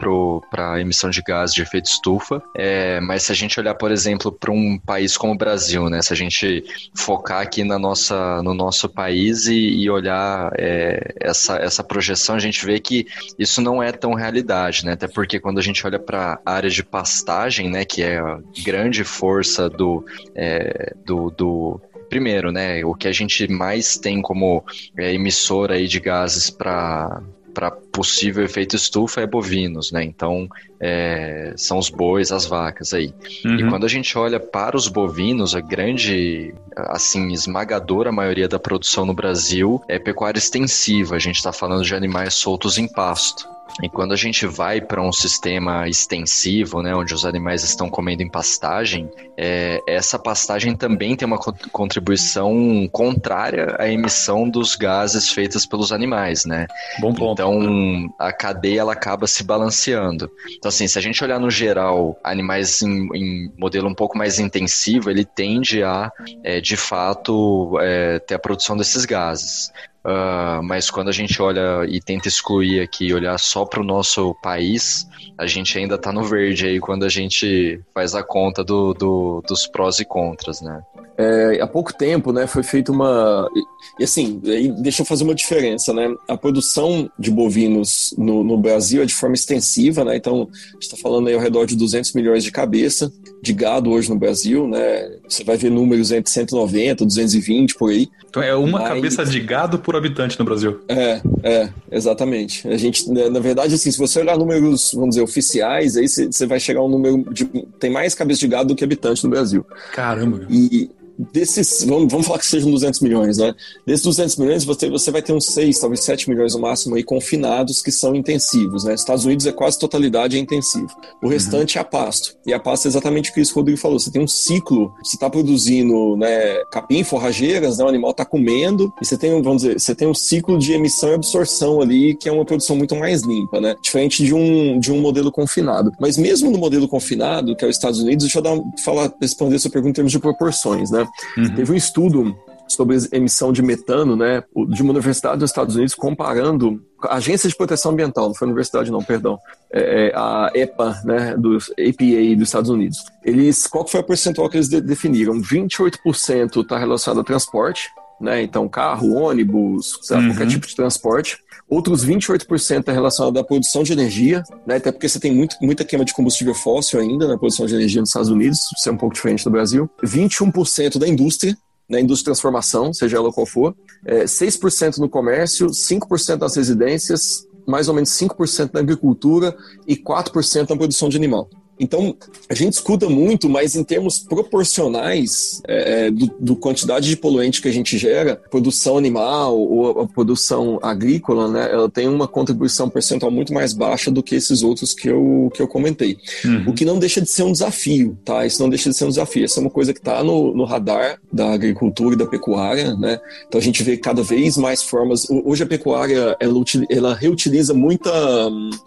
[0.50, 3.92] para a emissão de gás de efeito estufa, é, mas se a gente olhar, por
[3.92, 8.42] exemplo, para um país como o Brasil, né, se a gente focar aqui na nossa,
[8.44, 13.08] no nosso país e, e olhar é, essa, essa projeção, a gente vê que
[13.40, 14.94] isso não é tão realidade, né?
[14.94, 18.40] Até porque quando a gente olha para a área de pastagem, né, que é a
[18.64, 24.64] grande força do, é, do, do primeiro, né, o que a gente mais tem como
[24.98, 27.22] é, emissora aí de gases para
[27.56, 30.04] para possível efeito estufa é bovinos, né?
[30.04, 33.14] Então é, são os bois, as vacas aí.
[33.46, 33.56] Uhum.
[33.56, 39.06] E quando a gente olha para os bovinos, a grande, assim, esmagadora maioria da produção
[39.06, 41.16] no Brasil é pecuária extensiva.
[41.16, 43.48] A gente está falando de animais soltos em pasto.
[43.84, 48.24] E quando a gente vai para um sistema extensivo, né, onde os animais estão comendo
[48.24, 55.66] em pastagem, é, essa pastagem também tem uma contribuição contrária à emissão dos gases feitos
[55.66, 56.68] pelos animais, né?
[57.00, 57.42] Bom ponto.
[57.42, 60.32] Então a cadeia ela acaba se balanceando.
[60.58, 64.40] Então assim, se a gente olhar no geral animais em, em modelo um pouco mais
[64.40, 66.12] intensivo, ele tende a,
[66.44, 69.72] é, de fato, é, ter a produção desses gases.
[70.06, 74.36] Uh, mas quando a gente olha e tenta excluir aqui, olhar só para o nosso
[74.36, 78.94] país, a gente ainda está no verde aí quando a gente faz a conta do,
[78.94, 80.84] do, dos prós e contras, né?
[81.18, 83.50] É, há pouco tempo, né, foi feita uma.
[83.98, 84.42] E assim,
[84.80, 86.14] deixa eu fazer uma diferença, né?
[86.28, 90.18] A produção de bovinos no, no Brasil é de forma extensiva, né?
[90.18, 93.92] Então, a gente está falando aí ao redor de 200 milhões de cabeça de gado
[93.92, 95.20] hoje no Brasil, né?
[95.30, 98.10] Você vai ver números entre 190, 220 por aí.
[98.28, 98.90] Então é uma Mas...
[98.90, 100.82] cabeça de gado por habitante no Brasil.
[100.90, 102.68] É, é, exatamente.
[102.68, 106.46] A gente, né, na verdade, assim, se você olhar números, vamos dizer, oficiais, aí você
[106.46, 107.46] vai chegar a um número de.
[107.80, 109.66] Tem mais cabeça de gado do que habitante no Brasil.
[109.94, 110.46] Caramba.
[110.50, 113.54] E, desses, vamos, vamos falar que sejam 200 milhões, né?
[113.86, 117.04] Desses 200 milhões, você, você vai ter uns 6, talvez 7 milhões no máximo aí
[117.04, 118.94] confinados que são intensivos, né?
[118.94, 120.90] Estados Unidos é quase totalidade é intensivo.
[121.22, 121.80] O restante uhum.
[121.80, 122.36] é a pasto.
[122.46, 124.00] E a pasto é exatamente o que o Rodrigo falou.
[124.00, 127.84] Você tem um ciclo, você está produzindo né, capim, forrageiras, né?
[127.84, 131.12] O animal está comendo, e você tem, vamos dizer, você tem um ciclo de emissão
[131.12, 133.76] e absorção ali, que é uma produção muito mais limpa, né?
[133.82, 135.92] Diferente de um, de um modelo confinado.
[136.00, 139.56] Mas mesmo no modelo confinado, que é os Estados Unidos, deixa eu dar, falar, responder
[139.56, 141.05] a sua pergunta em termos de proporções, né?
[141.38, 141.56] Uhum.
[141.56, 142.36] Teve um estudo
[142.68, 147.56] sobre emissão de metano, né, de uma universidade dos Estados Unidos comparando a Agência de
[147.56, 149.38] Proteção Ambiental, não foi a universidade não, perdão,
[149.72, 153.06] é, é a EPA, né, do APA dos Estados Unidos.
[153.24, 155.40] Eles, qual foi o percentual que eles de, definiram?
[155.40, 157.90] 28% está relacionado ao transporte,
[158.20, 160.30] né, então carro, ônibus, uhum.
[160.30, 161.38] qualquer tipo de transporte.
[161.68, 165.84] Outros 28% é relacionado à produção de energia, né, até porque você tem muito, muita
[165.84, 168.98] queima de combustível fóssil ainda na produção de energia nos Estados Unidos, isso é um
[168.98, 169.90] pouco diferente do Brasil.
[170.04, 171.58] 21% da indústria,
[171.90, 173.76] na indústria de transformação, seja ela qual for,
[174.06, 179.56] é, 6% no comércio, 5% nas residências, mais ou menos 5% na agricultura
[179.88, 181.50] e 4% na produção de animal.
[181.80, 182.16] Então,
[182.50, 187.62] a gente escuta muito, mas em termos proporcionais é, é, do, do, quantidade de poluente
[187.62, 192.90] que a gente gera, produção animal ou a produção agrícola, né, ela tem uma contribuição
[192.90, 196.18] percentual muito mais baixa do que esses outros que eu, que eu comentei.
[196.44, 196.70] Uhum.
[196.70, 198.46] O que não deixa de ser um desafio, tá?
[198.46, 199.44] Isso não deixa de ser um desafio.
[199.44, 203.20] Essa é uma coisa que está no, no radar da agricultura e da pecuária, né?
[203.48, 205.28] Então a gente vê cada vez mais formas.
[205.30, 208.12] Hoje a pecuária ela, ela reutiliza muita,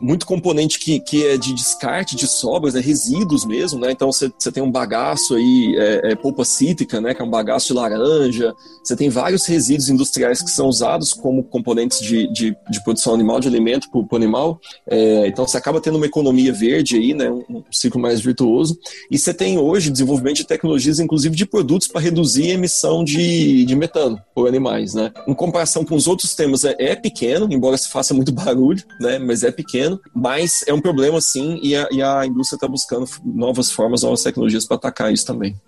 [0.01, 3.91] muito componente que, que é de descarte, de sobras, né, resíduos mesmo, né?
[3.91, 7.15] Então você tem um bagaço aí, é, é, polpa cítrica, né?
[7.15, 8.55] Que é um bagaço de laranja.
[8.83, 13.41] Você tem vários resíduos industriais que são usados como componentes de, de, de produção animal,
[13.41, 14.61] de alimento para o animal.
[14.87, 17.31] É, então você acaba tendo uma economia verde aí, né?
[17.31, 18.79] Um, um ciclo mais virtuoso.
[19.11, 23.65] E você tem hoje desenvolvimento de tecnologias, inclusive de produtos para reduzir a emissão de,
[23.65, 25.13] de metano por animais, né?
[25.27, 29.19] Em comparação com os outros temas, é, é pequeno, embora se faça muito barulho, né?
[29.19, 33.07] Mas é pequeno, mas é um problema sim e a, e a indústria está buscando
[33.25, 35.61] novas formas, novas tecnologias para atacar isso também.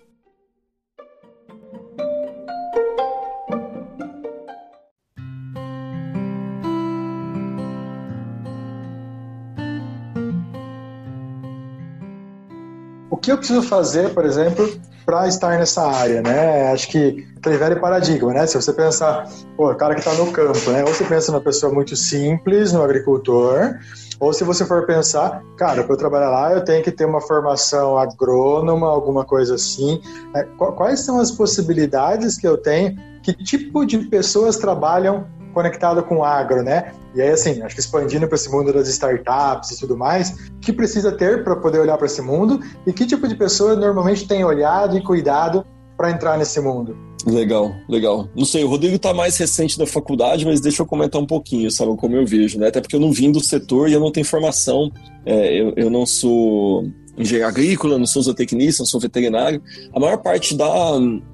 [13.09, 14.67] O que eu preciso fazer, por exemplo,
[15.05, 16.71] para estar nessa área, né?
[16.71, 18.47] Acho que aquele velho paradigma, né?
[18.47, 20.83] Se você pensar, pô, o cara que está no campo, né?
[20.83, 23.77] Ou você pensa numa pessoa muito simples, no agricultor,
[24.21, 27.19] ou se você for pensar, cara, para eu trabalhar lá eu tenho que ter uma
[27.19, 29.99] formação agrônoma, alguma coisa assim.
[30.35, 32.95] É, quais são as possibilidades que eu tenho?
[33.23, 36.93] Que tipo de pessoas trabalham conectado com o agro, né?
[37.15, 40.71] E aí, assim, acho que expandindo para esse mundo das startups e tudo mais, que
[40.71, 44.45] precisa ter para poder olhar para esse mundo e que tipo de pessoa normalmente tem
[44.45, 45.65] olhado e cuidado
[45.97, 46.95] para entrar nesse mundo?
[47.25, 48.27] Legal, legal.
[48.35, 51.69] Não sei, o Rodrigo tá mais recente da faculdade, mas deixa eu comentar um pouquinho,
[51.69, 52.67] sabe, como eu vejo, né?
[52.67, 54.91] Até porque eu não vim do setor e eu não tenho formação,
[55.25, 56.85] é, eu, eu não sou
[57.17, 59.61] engenheiro agrícola, não sou zootecnista, não sou veterinário.
[59.93, 60.67] A maior parte da,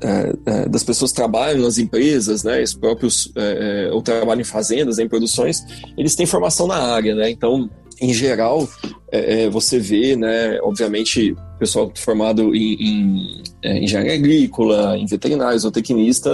[0.02, 4.46] é, é, das pessoas trabalham nas empresas, né, os próprios, é, é ou trabalham em
[4.46, 5.64] fazendas, em produções,
[5.98, 7.30] eles têm formação na área, né?
[7.30, 7.70] Então,
[8.02, 8.68] em geral,
[9.12, 15.60] é, é, você vê, né, obviamente, pessoal formado em, em, é, engenharia agrícola, em veterinário,
[15.60, 16.30] zootecnista,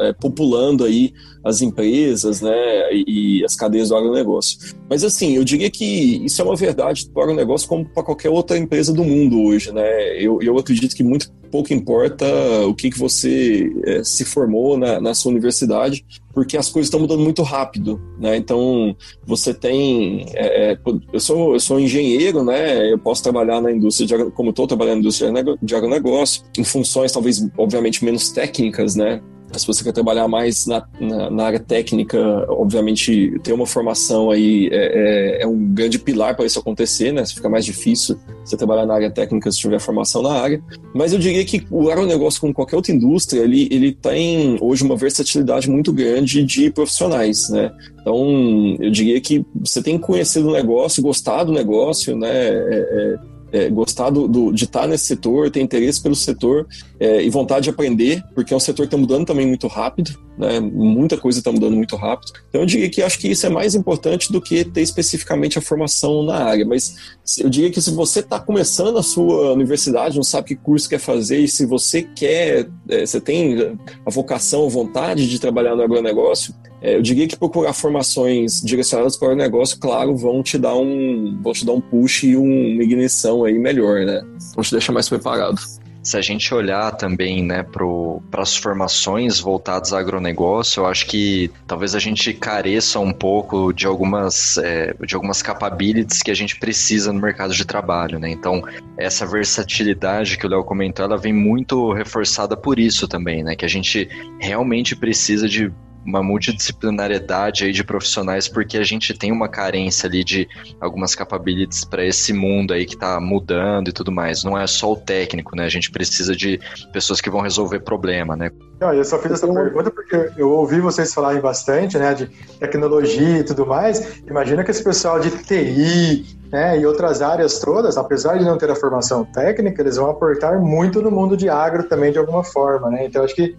[0.00, 1.12] é, populando aí
[1.44, 4.58] as empresas, né, e, e, as cadeias do agronegócio.
[4.88, 8.30] Mas assim, eu diria que isso é uma verdade para o agronegócio como para qualquer
[8.30, 10.16] outra empresa do mundo hoje, né.
[10.22, 12.26] Eu, eu acredito que muito pouco importa
[12.66, 16.04] o que, que você é, se formou na, na sua universidade,
[16.38, 18.36] porque as coisas estão mudando muito rápido, né?
[18.36, 18.96] Então,
[19.26, 20.24] você tem...
[20.34, 20.78] É, é
[21.12, 22.92] eu, sou, eu sou engenheiro, né?
[22.92, 27.10] Eu posso trabalhar na indústria, de, como estou trabalhando na indústria de agronegócio, em funções
[27.10, 29.20] talvez, obviamente, menos técnicas, né?
[29.56, 34.68] Se você quer trabalhar mais na, na, na, área técnica, obviamente ter uma formação aí
[34.70, 37.24] é, é, é um grande pilar para isso acontecer, né?
[37.24, 40.62] Fica mais difícil você trabalhar na área técnica se tiver formação na área.
[40.94, 44.96] Mas eu diria que o agronegócio, como qualquer outra indústria, ele, ele tem hoje uma
[44.96, 47.70] versatilidade muito grande de profissionais, né?
[48.00, 52.30] Então, eu diria que você tem que conhecer do negócio, gostar do negócio, né?
[52.30, 53.16] É,
[53.52, 56.66] é gostar do, do, de estar nesse setor, ter interesse pelo setor
[57.00, 60.18] é, e vontade de aprender, porque é um setor que está mudando também muito rápido,
[60.36, 60.60] né?
[60.60, 62.32] muita coisa está mudando muito rápido.
[62.48, 65.62] Então eu diria que acho que isso é mais importante do que ter especificamente a
[65.62, 66.96] formação na área, mas
[67.38, 71.00] eu diria que se você está começando a sua universidade, não sabe que curso quer
[71.00, 75.82] fazer, e se você quer, é, você tem a vocação, a vontade de trabalhar no
[75.82, 80.76] agronegócio, é, eu diria que procurar formações direcionadas para o negócio, claro, vão te dar
[80.76, 84.22] um, vão te dar um push e uma ignição aí melhor, né?
[84.54, 85.60] Vão te deixar mais preparado.
[86.00, 91.50] Se a gente olhar também né, para as formações voltadas ao agronegócio, eu acho que
[91.66, 96.58] talvez a gente careça um pouco de algumas, é, de algumas capabilities que a gente
[96.58, 98.18] precisa no mercado de trabalho.
[98.18, 98.30] Né?
[98.30, 98.62] Então,
[98.96, 103.54] essa versatilidade que o Léo comentou, ela vem muito reforçada por isso também, né?
[103.54, 104.08] que a gente
[104.40, 105.70] realmente precisa de
[106.08, 110.48] uma multidisciplinariedade aí de profissionais, porque a gente tem uma carência ali de
[110.80, 114.42] algumas capabilities para esse mundo aí que está mudando e tudo mais.
[114.42, 115.66] Não é só o técnico, né?
[115.66, 116.58] A gente precisa de
[116.94, 118.50] pessoas que vão resolver problema, né?
[118.80, 122.26] Não, eu só fiz essa pergunta porque eu ouvi vocês falarem bastante, né, de
[122.58, 124.22] tecnologia e tudo mais.
[124.26, 128.70] Imagina que esse pessoal de TI, né, e outras áreas todas, apesar de não ter
[128.70, 132.88] a formação técnica, eles vão aportar muito no mundo de agro também de alguma forma,
[132.88, 133.04] né?
[133.04, 133.56] Então acho que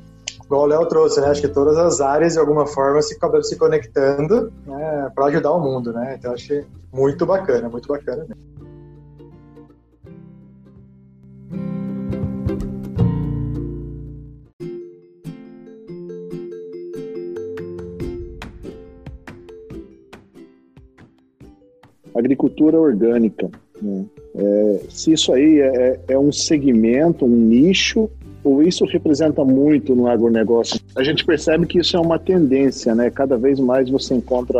[0.49, 1.27] igual o Léo trouxe, né?
[1.27, 5.51] Acho que todas as áreas, de alguma forma, se acabam se conectando né, para ajudar
[5.51, 6.15] o mundo, né?
[6.17, 8.49] Então, que muito bacana, muito bacana mesmo.
[22.15, 23.49] Agricultura orgânica.
[23.79, 24.05] Né?
[24.33, 28.09] É, se isso aí é, é um segmento, um nicho
[28.43, 30.79] ou isso representa muito no agronegócio.
[30.95, 33.09] A gente percebe que isso é uma tendência, né?
[33.09, 34.59] Cada vez mais você encontra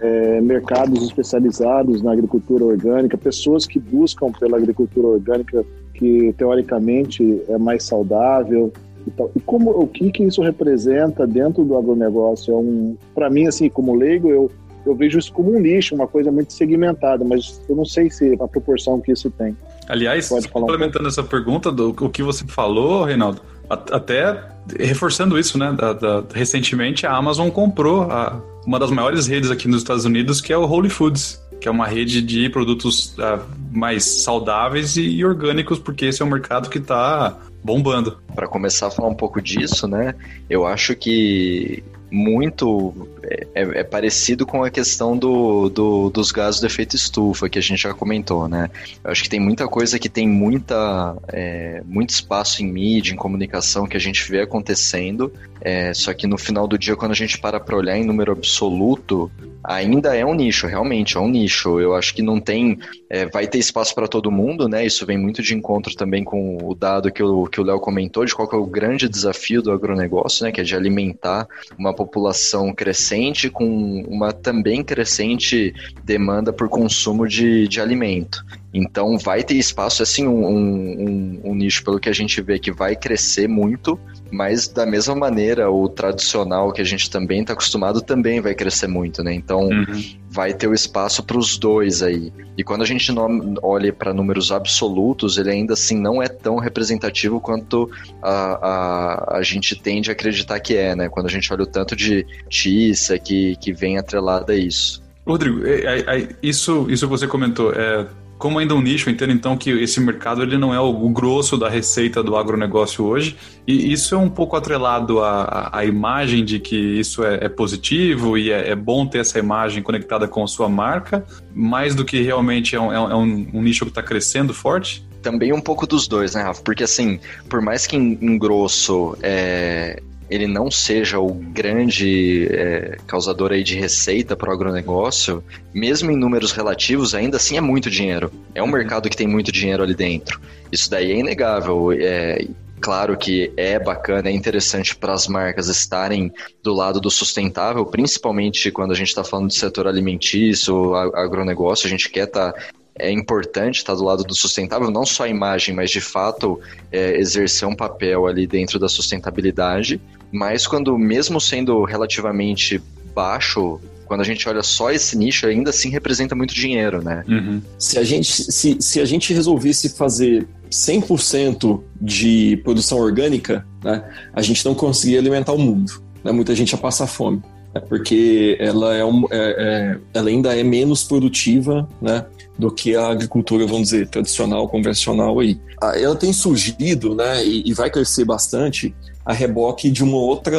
[0.00, 7.58] é, mercados especializados na agricultura orgânica, pessoas que buscam pela agricultura orgânica que teoricamente é
[7.58, 8.72] mais saudável
[9.06, 9.30] e tal.
[9.34, 12.54] E como o que que isso representa dentro do agronegócio?
[12.54, 14.50] É um, para mim assim, como leigo, eu
[14.86, 18.34] eu vejo isso como um nicho, uma coisa muito segmentada, mas eu não sei se
[18.40, 19.54] a proporção que isso tem.
[19.88, 24.44] Aliás, complementando um essa pergunta, do o que você falou, Reinaldo, até
[24.78, 25.72] reforçando isso, né?
[25.72, 30.40] Da, da, recentemente a Amazon comprou a, uma das maiores redes aqui nos Estados Unidos,
[30.40, 35.02] que é o Holy Foods, que é uma rede de produtos uh, mais saudáveis e,
[35.02, 38.18] e, orgânicos, porque esse é um mercado que está bombando.
[38.34, 40.14] Para começar a falar um pouco disso, né?
[40.48, 46.60] Eu acho que muito é, é, é, parecido com a questão do, do, dos gases
[46.60, 48.70] do efeito estufa que a gente já comentou, né?
[49.04, 53.16] Eu acho que tem muita coisa que tem muita, é, muito espaço em mídia, em
[53.16, 57.16] comunicação que a gente vê acontecendo, é, só que no final do dia, quando a
[57.16, 59.30] gente para para olhar em número absoluto,
[59.62, 61.80] ainda é um nicho, realmente é um nicho.
[61.80, 62.78] Eu acho que não tem,
[63.10, 64.86] é, vai ter espaço para todo mundo, né?
[64.86, 68.24] Isso vem muito de encontro também com o dado que o que o Léo comentou
[68.24, 70.52] de qual é o grande desafio do agronegócio, né?
[70.52, 77.66] Que é de alimentar uma população crescente com uma também crescente demanda por consumo de,
[77.66, 78.44] de alimento.
[78.72, 82.70] Então vai ter espaço, assim, um, um, um, nicho, pelo que a gente vê, que
[82.70, 83.98] vai crescer muito,
[84.30, 88.86] mas da mesma maneira, o tradicional que a gente também está acostumado também vai crescer
[88.86, 89.34] muito, né?
[89.34, 90.04] Então uhum.
[90.38, 92.32] Vai ter o espaço para os dois aí.
[92.56, 93.12] E quando a gente
[93.60, 97.90] olha para números absolutos, ele ainda assim não é tão representativo quanto
[98.22, 101.08] a, a, a gente tende a acreditar que é, né?
[101.08, 105.02] Quando a gente olha o tanto de notícia que, que vem atrelada a isso.
[105.26, 108.06] Rodrigo, é, é, é, isso, isso você comentou, é,
[108.38, 111.56] como ainda um nicho, eu entendo então que esse mercado ele não é o, grosso
[111.56, 113.36] da receita do agronegócio hoje,
[113.66, 118.38] e isso é um pouco atrelado à, à imagem de que isso é, é positivo
[118.38, 122.22] e é, é, bom ter essa imagem conectada com a sua marca, mais do que
[122.22, 125.06] realmente é um, é um, um nicho que está crescendo forte?
[125.20, 126.62] Também um pouco dos dois, né, Rafa?
[126.62, 127.18] Porque assim,
[127.48, 130.00] por mais que em, em grosso é,
[130.30, 136.16] ele não seja o grande é, causador aí de receita para o agronegócio, mesmo em
[136.16, 138.30] números relativos, ainda assim é muito dinheiro.
[138.54, 138.72] É um uhum.
[138.72, 140.40] mercado que tem muito dinheiro ali dentro.
[140.70, 141.92] Isso daí é inegável.
[141.92, 142.46] É,
[142.80, 148.70] claro que é bacana, é interessante para as marcas estarem do lado do sustentável, principalmente
[148.70, 152.60] quando a gente está falando do setor alimentício, agronegócio, a gente quer estar tá
[152.98, 156.60] é importante estar do lado do sustentável, não só a imagem, mas de fato
[156.90, 160.00] é, exercer um papel ali dentro da sustentabilidade.
[160.32, 162.80] Mas quando, mesmo sendo relativamente
[163.14, 167.24] baixo, quando a gente olha só esse nicho, ainda assim representa muito dinheiro, né?
[167.28, 167.60] Uhum.
[167.78, 174.02] Se, a gente, se, se a gente resolvesse fazer 100% de produção orgânica, né,
[174.32, 176.02] a gente não conseguiria alimentar o mundo.
[176.24, 176.32] Né?
[176.32, 177.42] Muita gente ia passar fome.
[177.74, 177.80] Né?
[177.80, 182.24] Porque ela, é, um, é, é, ela ainda é menos produtiva né,
[182.58, 185.60] do que a agricultura, vamos dizer, tradicional, convencional aí.
[185.82, 188.94] Ah, ela tem surgido né, e, e vai crescer bastante
[189.28, 190.58] a reboque de uma outra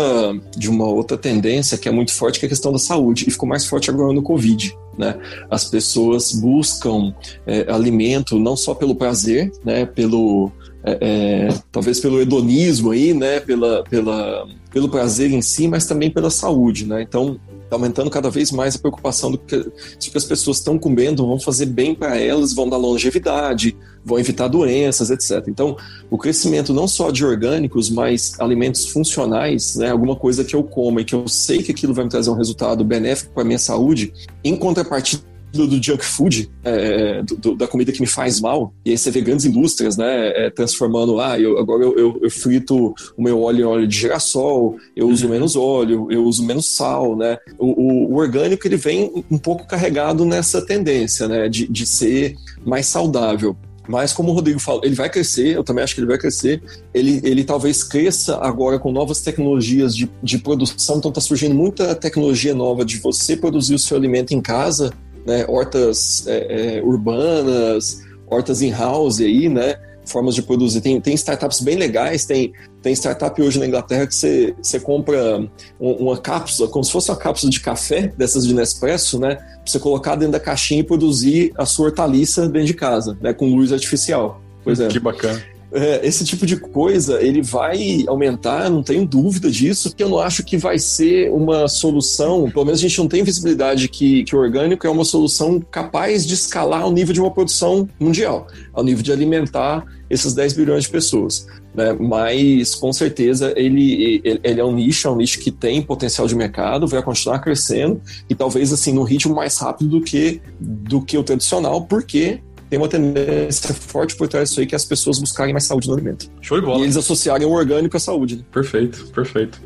[0.56, 3.32] de uma outra tendência que é muito forte, que é a questão da saúde, e
[3.32, 4.78] ficou mais forte agora no Covid.
[4.96, 5.16] Né?
[5.50, 7.12] As pessoas buscam
[7.48, 9.88] é, alimento não só pelo prazer, né?
[9.88, 10.52] pelo
[10.84, 13.40] é, é, talvez pelo hedonismo aí, né?
[13.40, 16.86] pela, pela, pelo prazer em si, mas também pela saúde.
[16.86, 17.02] Né?
[17.02, 17.40] Então,
[17.70, 21.26] está aumentando cada vez mais a preocupação do que, se que as pessoas estão comendo
[21.26, 25.48] vão fazer bem para elas, vão dar longevidade, vão evitar doenças, etc.
[25.48, 25.78] Então,
[26.10, 31.00] o crescimento não só de orgânicos, mas alimentos funcionais, né, alguma coisa que eu como
[31.00, 33.60] e que eu sei que aquilo vai me trazer um resultado benéfico para a minha
[33.60, 34.12] saúde,
[34.44, 38.74] em contrapartida do, do junk food, é, do, da comida que me faz mal.
[38.86, 42.30] E aí você vê grandes indústrias, né, é, transformando, ah, eu, agora eu, eu, eu,
[42.30, 45.32] frito o meu óleo em óleo de girassol, eu uso uhum.
[45.32, 47.38] menos óleo, eu uso menos sal, né.
[47.58, 52.36] O, o, o, orgânico, ele vem um pouco carregado nessa tendência, né, de, de ser
[52.66, 53.56] mais saudável.
[53.90, 56.62] Mas como o Rodrigo falou, ele vai crescer, eu também acho que ele vai crescer.
[56.94, 61.96] Ele, ele talvez cresça agora com novas tecnologias de, de produção, então está surgindo muita
[61.96, 64.94] tecnologia nova de você produzir o seu alimento em casa
[65.30, 70.82] né, hortas é, é, urbanas, hortas in-house aí, né, formas de produzir.
[70.82, 72.52] Tem, tem startups bem legais, tem,
[72.82, 75.48] tem startup hoje na Inglaterra que você, você compra
[75.80, 79.80] uma cápsula, como se fosse uma cápsula de café, dessas de Nespresso, né, pra você
[79.80, 83.72] colocar dentro da caixinha e produzir a sua hortaliça dentro de casa, né, com luz
[83.72, 84.42] artificial.
[84.64, 84.88] Pois é.
[84.88, 85.40] Que bacana.
[85.72, 90.20] É, esse tipo de coisa ele vai aumentar, não tenho dúvida disso, porque eu não
[90.20, 94.36] acho que vai ser uma solução, pelo menos a gente não tem visibilidade que, que
[94.36, 98.84] o orgânico é uma solução capaz de escalar ao nível de uma produção mundial, ao
[98.84, 101.46] nível de alimentar esses 10 bilhões de pessoas.
[101.74, 101.94] Né?
[101.94, 106.28] Mas com certeza ele, ele, ele, é um nicho, é um nicho que tem potencial
[106.28, 111.02] de mercado, vai continuar crescendo e talvez assim num ritmo mais rápido do que, do
[111.02, 114.86] que o tradicional, porque tem uma tendência forte por trás disso aí que é as
[114.86, 116.30] pessoas buscarem mais saúde no alimento.
[116.40, 116.80] Show de bola.
[116.80, 118.38] E eles associarem o orgânico à saúde.
[118.38, 118.44] Né?
[118.52, 119.60] Perfeito, perfeito.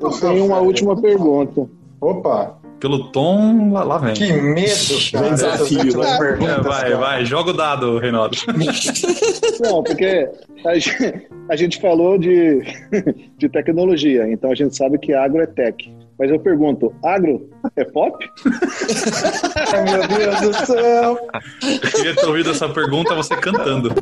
[0.00, 1.68] Eu tenho uma última pergunta.
[2.00, 2.57] Opa!
[2.80, 4.14] Pelo tom, lá, lá vem.
[4.14, 5.30] Que medo, cara.
[5.30, 5.98] Desafio.
[5.98, 6.46] Né?
[6.46, 8.36] É, vai, vai, joga o dado, Reinaldo.
[9.60, 10.28] Não, porque
[10.64, 12.62] a gente, a gente falou de,
[13.36, 15.92] de tecnologia, então a gente sabe que agro é tech.
[16.18, 18.12] Mas eu pergunto, agro é pop?
[19.72, 21.16] Ai, meu Deus do céu!
[21.62, 23.94] Eu queria ter ouvido essa pergunta você cantando.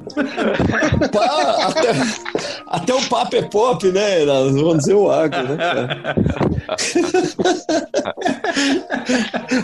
[1.12, 1.92] Pá, até,
[2.66, 4.24] até o papo é pop, né?
[4.24, 5.56] Vamos dizer o agro, né?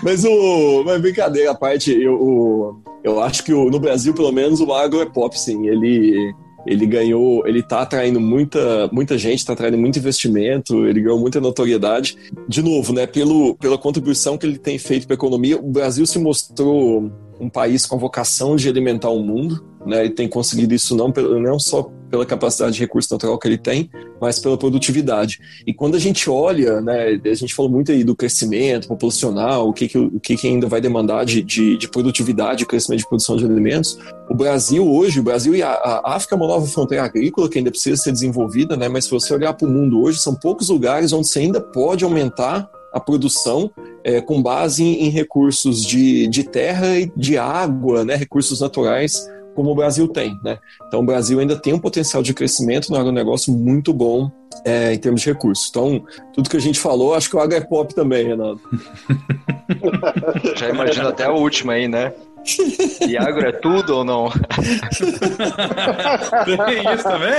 [0.03, 0.83] mas o.
[0.85, 5.01] Mas brincadeira à parte, eu, eu acho que o, no Brasil, pelo menos, o agro
[5.01, 5.69] é pop, sim.
[5.69, 6.35] Ele
[6.67, 11.41] ele ganhou, ele tá atraindo muita, muita gente, tá atraindo muito investimento, ele ganhou muita
[11.41, 12.17] notoriedade.
[12.49, 16.07] De novo, né, pelo, pela contribuição que ele tem feito para a economia, o Brasil
[16.07, 17.11] se mostrou
[17.43, 20.07] um país com vocação de alimentar o mundo, né?
[20.07, 21.09] E tem conseguido isso não,
[21.41, 23.91] não só pela capacidade de recurso natural que ele tem,
[24.21, 25.41] mas pela produtividade.
[25.67, 29.73] E quando a gente olha, né, a gente falou muito aí do crescimento populacional, o
[29.73, 33.37] que, que, o que, que ainda vai demandar de, de, de produtividade, crescimento de produção
[33.37, 33.99] de alimentos.
[34.31, 37.59] O Brasil hoje, o Brasil e a, a África é uma nova fronteira agrícola que
[37.59, 38.89] ainda precisa ser desenvolvida, né?
[38.89, 42.05] Mas se você olhar para o mundo hoje, são poucos lugares onde você ainda pode
[42.05, 43.71] aumentar a produção
[44.05, 49.71] é, com base em, recursos de, de terra e de água, né, recursos naturais, como
[49.71, 50.39] o Brasil tem.
[50.43, 50.59] Né?
[50.87, 54.31] Então, o Brasil ainda tem um potencial de crescimento no agronegócio muito bom
[54.65, 55.69] é, em termos de recursos.
[55.69, 58.61] Então, tudo que a gente falou, acho que o agro é pop também, Renato.
[60.57, 62.13] Já imagino até a última aí, né?
[63.07, 64.31] E agro é tudo ou não?
[66.45, 67.33] Tem isso também?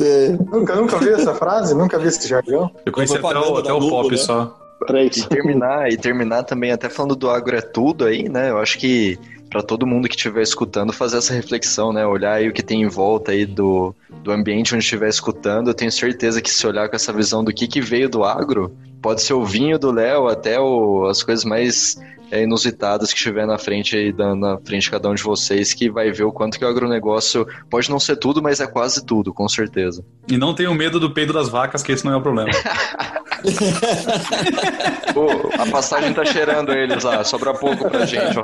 [0.00, 0.28] É.
[0.30, 1.74] Nunca, nunca vi essa frase?
[1.74, 2.70] Nunca vi esse jargão?
[2.86, 4.16] Eu conheci até o, até o pop né?
[4.16, 4.56] só.
[4.88, 8.50] E terminar, e terminar também, até falando do agro é tudo aí, né?
[8.50, 9.18] Eu acho que
[9.50, 12.06] para todo mundo que estiver escutando fazer essa reflexão, né?
[12.06, 15.68] Olhar aí o que tem em volta aí do, do ambiente onde estiver escutando.
[15.68, 18.74] Eu tenho certeza que se olhar com essa visão do que, que veio do agro,
[19.00, 21.96] pode ser o vinho do Léo até o, as coisas mais
[22.30, 25.90] é, inusitadas que estiver na frente aí, na frente de cada um de vocês, que
[25.90, 29.34] vai ver o quanto que o agronegócio pode não ser tudo, mas é quase tudo,
[29.34, 30.04] com certeza.
[30.28, 32.50] E não tenham medo do peido das vacas, que esse não é o problema.
[35.14, 35.28] Pô,
[35.58, 38.42] a passagem tá cheirando eles lá, sobra pouco pra gente, ó.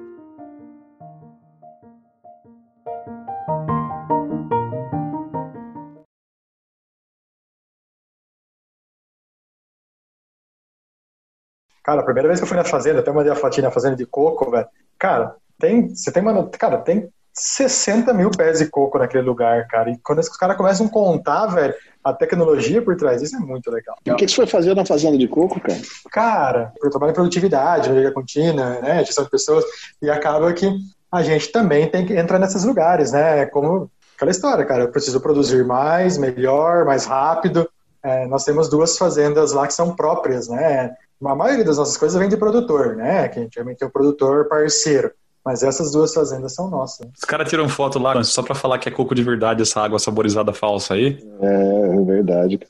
[11.85, 13.95] Cara, a primeira vez que eu fui na fazenda, até mandei a fotinha na fazenda
[13.95, 14.67] de coco, velho.
[14.99, 19.91] Cara, tem, você tem uma, cara, tem 60 mil pés de coco naquele lugar, cara.
[19.91, 23.71] E quando os caras começam a contar, velho, a tecnologia por trás disso é muito
[23.71, 23.97] legal.
[24.07, 25.81] E o que, que você foi fazer na fazenda de coco, cara?
[26.11, 29.65] Cara, eu trabalho em produtividade, melhoria contínua, né, gestão de pessoas,
[30.01, 30.71] e acaba que
[31.11, 35.21] a gente também tem que entrar nesses lugares, né, como aquela história, cara, eu preciso
[35.21, 37.69] produzir mais, melhor, mais rápido.
[38.03, 40.95] É, nós temos duas fazendas lá que são próprias, né,
[41.29, 43.29] a maioria das nossas coisas vem de produtor, né?
[43.29, 45.11] Que a gente também tem o produtor parceiro.
[45.45, 47.07] Mas essas duas fazendas são nossas.
[47.19, 49.99] Os caras tiram foto lá só pra falar que é coco de verdade essa água
[49.99, 51.19] saborizada falsa aí.
[51.41, 52.59] É, é verdade.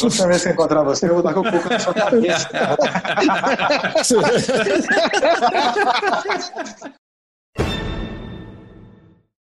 [0.00, 2.48] Próxima vez que eu encontrar você, eu vou dar com o coco na sua cabeça.